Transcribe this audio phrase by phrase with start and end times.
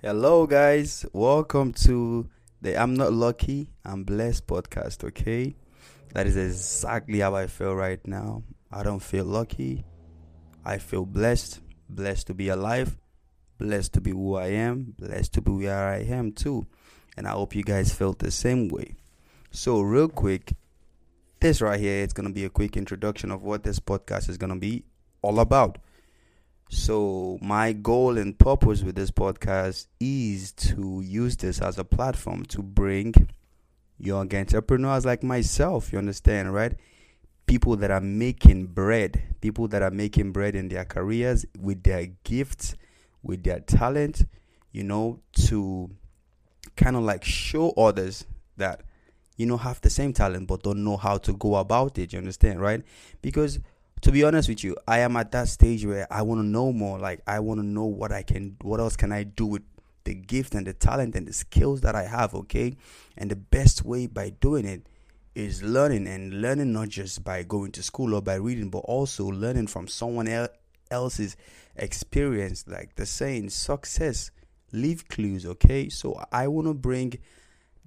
[0.00, 1.04] Hello, guys.
[1.12, 2.30] Welcome to
[2.62, 5.56] the I'm Not Lucky, I'm Blessed podcast, okay?
[6.14, 8.44] That is exactly how I feel right now.
[8.70, 9.84] I don't feel lucky.
[10.64, 11.58] I feel blessed.
[11.88, 12.96] Blessed to be alive.
[13.58, 14.94] Blessed to be who I am.
[14.96, 16.68] Blessed to be where I am, too.
[17.16, 18.94] And I hope you guys feel the same way.
[19.50, 20.52] So, real quick,
[21.40, 24.38] this right here is going to be a quick introduction of what this podcast is
[24.38, 24.84] going to be
[25.22, 25.78] all about.
[26.70, 32.44] So, my goal and purpose with this podcast is to use this as a platform
[32.46, 33.14] to bring
[33.98, 36.74] young entrepreneurs like myself, you understand, right?
[37.46, 42.06] People that are making bread, people that are making bread in their careers with their
[42.24, 42.74] gifts,
[43.22, 44.26] with their talent,
[44.70, 45.90] you know, to
[46.76, 48.26] kind of like show others
[48.58, 48.82] that,
[49.36, 52.18] you know, have the same talent but don't know how to go about it, you
[52.18, 52.82] understand, right?
[53.22, 53.58] Because
[54.02, 56.72] to be honest with you, I am at that stage where I want to know
[56.72, 56.98] more.
[56.98, 59.62] Like I want to know what I can, what else can I do with
[60.04, 62.34] the gift and the talent and the skills that I have.
[62.34, 62.76] Okay,
[63.16, 64.86] and the best way by doing it
[65.34, 69.26] is learning and learning not just by going to school or by reading, but also
[69.26, 70.48] learning from someone
[70.90, 71.36] else's
[71.76, 72.64] experience.
[72.66, 74.30] Like the saying, success
[74.72, 75.46] leave clues.
[75.46, 77.18] Okay, so I want to bring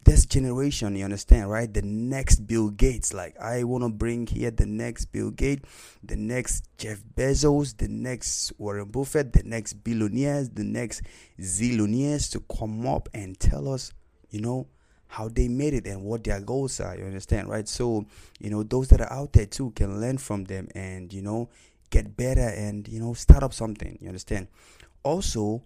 [0.04, 1.72] this generation, you understand, right?
[1.72, 3.14] The next Bill Gates.
[3.14, 5.68] Like, I want to bring here the next Bill Gates,
[6.04, 11.04] the next Jeff Bezos, the next Warren Buffett, the next billionaires, the next
[11.40, 13.94] zillionaires to come up and tell us,
[14.30, 14.68] you know,
[15.08, 16.98] how they made it and what their goals are.
[16.98, 17.68] You understand, right?
[17.68, 18.06] So,
[18.40, 21.50] you know, those that are out there too can learn from them and, you know,
[21.90, 23.98] get better and, you know, start up something.
[24.02, 24.48] You understand?
[25.04, 25.62] Also,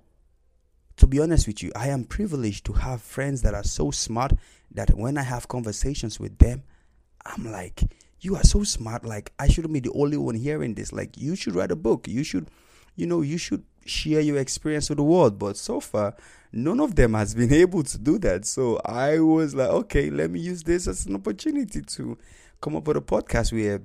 [0.98, 4.34] to be honest with you, I am privileged to have friends that are so smart
[4.72, 6.64] that when I have conversations with them,
[7.26, 7.84] I'm like,
[8.22, 9.06] you are so smart.
[9.06, 10.94] Like, I shouldn't be the only one hearing this.
[10.94, 12.08] Like, you should write a book.
[12.08, 12.50] You should,
[12.96, 15.38] you know, you should share your experience with the world.
[15.38, 16.16] But so far,
[16.52, 18.46] none of them has been able to do that.
[18.46, 22.18] So I was like, okay, let me use this as an opportunity to
[22.62, 23.82] come up with a podcast where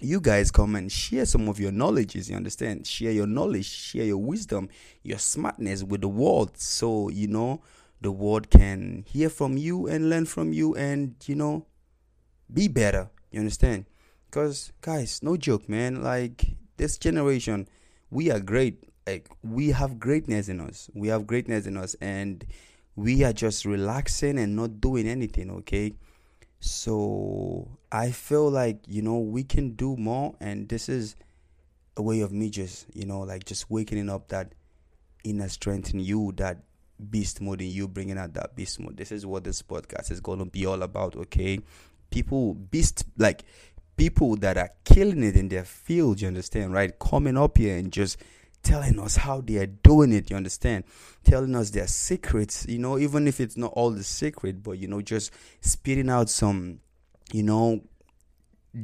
[0.00, 2.86] you guys come and share some of your knowledges you understand?
[2.86, 4.68] Share your knowledge share your wisdom
[5.02, 6.58] your smartness with the world.
[6.58, 7.62] So you know
[8.00, 11.66] the world can hear from you and learn from you and you know
[12.52, 13.10] be better.
[13.30, 13.86] You understand?
[14.26, 16.02] Because guys no joke man.
[16.02, 17.68] Like this generation
[18.10, 18.84] we are great.
[19.06, 20.90] Like we have greatness in us.
[20.94, 22.44] We have greatness in us and
[22.96, 25.94] we are just relaxing and not doing anything okay
[26.64, 30.34] so I feel like, you know, we can do more.
[30.40, 31.14] And this is
[31.94, 34.54] a way of me just, you know, like just waking up that
[35.24, 36.62] inner strength in you, that
[37.10, 38.96] beast mode in you, bringing out that beast mode.
[38.96, 41.60] This is what this podcast is going to be all about, okay?
[42.08, 43.44] People, beast, like
[43.98, 46.98] people that are killing it in their field, you understand, right?
[46.98, 48.16] Coming up here and just
[48.64, 50.84] telling us how they are doing it, you understand?
[51.24, 54.88] Telling us their secrets, you know, even if it's not all the secret, but you
[54.88, 55.30] know, just
[55.60, 56.80] spitting out some,
[57.32, 57.82] you know,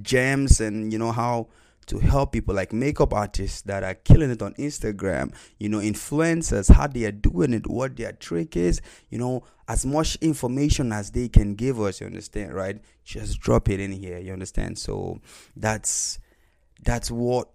[0.03, 1.49] gems and you know how
[1.87, 6.71] to help people like makeup artists that are killing it on Instagram, you know, influencers,
[6.71, 11.11] how they are doing it, what their trick is, you know, as much information as
[11.11, 12.81] they can give us, you understand, right?
[13.05, 14.79] Just drop it in here, you understand?
[14.79, 15.21] So
[15.57, 16.21] that's
[16.85, 17.51] that's what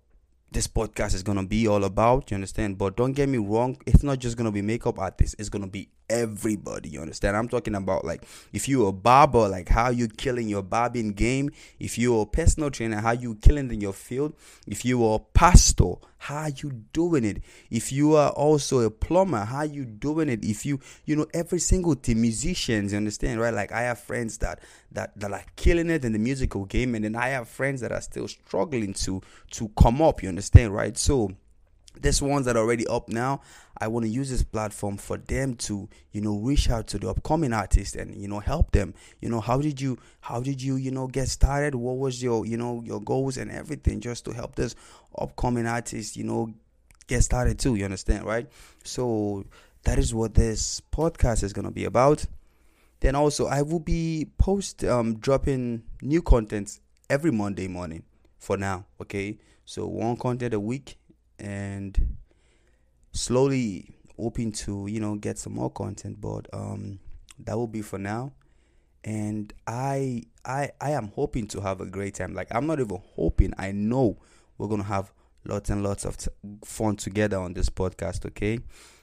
[0.51, 2.31] this podcast is gonna be all about.
[2.31, 2.77] You understand?
[2.77, 5.35] But don't get me wrong, it's not just gonna be makeup artists.
[5.37, 6.89] It's gonna be everybody.
[6.89, 7.35] You understand?
[7.35, 11.51] I'm talking about like if you're a barber, like how you killing your barbing game.
[11.79, 14.33] If you're a personal trainer, how you killing in your field.
[14.67, 17.43] If you're a pastor, how you doing it.
[17.69, 20.43] If you are also a plumber, how you doing it.
[20.43, 23.53] If you you know every single thing, musicians, you understand, right?
[23.53, 24.59] Like I have friends that
[24.91, 27.91] that that are killing it in the musical game, and then I have friends that
[27.91, 29.21] are still struggling to
[29.51, 30.23] to come up.
[30.23, 30.97] You understand, right?
[30.97, 31.31] So
[32.01, 33.41] there's ones that are already up now
[33.77, 37.09] i want to use this platform for them to you know reach out to the
[37.09, 38.93] upcoming artists and you know help them.
[39.21, 41.75] You know how did you how did you you know get started?
[41.75, 44.75] What was your you know your goals and everything just to help this
[45.17, 46.53] upcoming artist you know
[47.07, 48.47] get started too you understand right?
[48.83, 49.45] So
[49.83, 52.25] that is what this podcast is going to be about.
[53.01, 58.03] Then also i will be post um dropping new contents every monday morning
[58.39, 59.37] for now okay?
[59.65, 60.97] So one content a week
[61.39, 62.17] and
[63.11, 66.99] slowly hoping to you know get some more content but um
[67.39, 68.33] that will be for now.
[69.03, 72.33] And i i i am hoping to have a great time.
[72.33, 73.53] Like i'm not even hoping.
[73.57, 74.17] I know
[74.57, 75.11] we're gonna have
[75.45, 76.31] lots and lots of t-
[76.63, 78.59] fun together on this podcast okay?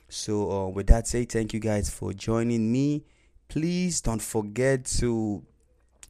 [0.09, 3.05] So uh, with that said thank you guys for joining me.
[3.49, 5.45] Please don't forget to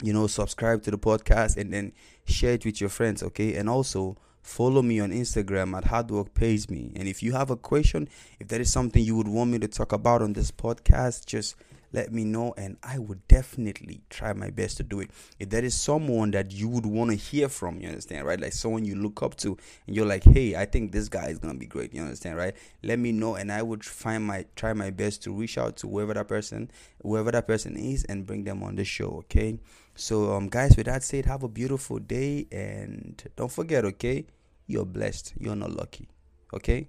[0.02, 1.92] you know subscribe to the podcast and then
[2.24, 3.56] share it with your friends okay?
[3.56, 6.92] And also follow me on Instagram at Hard Work Pays Me.
[6.96, 8.08] And if you have a question,
[8.40, 11.56] if there is something you would want me to talk about on this podcast, just
[11.92, 15.10] let me know and I would definitely try my best to do it.
[15.38, 18.40] If there is someone that you would want to hear from, you understand, right?
[18.40, 19.56] Like someone you look up to
[19.86, 22.54] and you're like, hey, I think this guy is gonna be great, you understand, right?
[22.82, 25.88] Let me know and I would find my try my best to reach out to
[25.88, 26.70] whoever that person
[27.02, 29.58] whoever that person is and bring them on the show, okay?
[29.94, 34.26] So um guys with that said, have a beautiful day and don't forget, okay?
[34.66, 35.34] You're blessed.
[35.38, 36.08] You're not lucky.
[36.54, 36.88] Okay?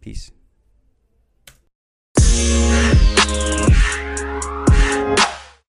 [0.00, 0.30] Peace.